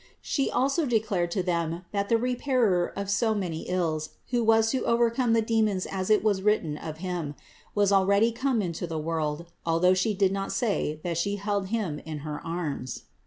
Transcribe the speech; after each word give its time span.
She 0.23 0.49
also 0.49 0.87
declared 0.87 1.29
to 1.29 1.43
them 1.43 1.85
that 1.91 2.09
the 2.09 2.17
Repairer 2.17 2.91
of 2.95 3.07
so 3.07 3.35
many 3.35 3.69
ills, 3.69 4.09
who 4.31 4.43
was 4.43 4.71
to 4.71 4.83
overcome 4.83 5.33
the 5.33 5.43
demons 5.43 5.85
as 5.85 6.09
it 6.09 6.23
was 6.23 6.41
written 6.41 6.75
of 6.75 6.97
Him, 6.97 7.35
was 7.75 7.91
already 7.91 8.31
come 8.31 8.63
into 8.63 8.87
the 8.87 8.97
world, 8.97 9.45
although 9.63 9.93
She 9.93 10.15
did 10.15 10.31
not 10.31 10.51
say 10.51 10.99
that 11.03 11.19
She 11.19 11.35
held 11.35 11.67
Him 11.67 11.99
in 11.99 12.19
her 12.25 12.43
arms. 12.43 13.03